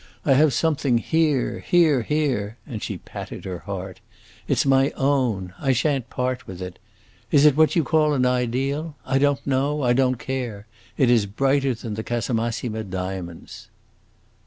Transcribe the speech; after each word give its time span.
I 0.25 0.33
have 0.33 0.51
something 0.51 0.97
here, 0.97 1.59
here, 1.59 2.01
here!" 2.01 2.57
and 2.65 2.81
she 2.81 2.97
patted 2.97 3.45
her 3.45 3.59
heart. 3.59 3.99
"It 4.47 4.57
's 4.57 4.65
my 4.65 4.89
own. 4.95 5.53
I 5.59 5.73
shan't 5.73 6.09
part 6.09 6.47
with 6.47 6.59
it. 6.59 6.79
Is 7.29 7.45
it 7.45 7.55
what 7.55 7.75
you 7.75 7.83
call 7.83 8.15
an 8.15 8.25
ideal? 8.25 8.95
I 9.05 9.19
don't 9.19 9.45
know; 9.45 9.83
I 9.83 9.93
don't 9.93 10.15
care! 10.17 10.65
It 10.97 11.11
is 11.11 11.27
brighter 11.27 11.75
than 11.75 11.93
the 11.93 12.03
Casamassima 12.03 12.83
diamonds!" 12.85 13.69